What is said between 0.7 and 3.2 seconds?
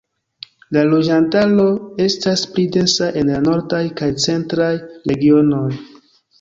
La loĝantaro estas pli densa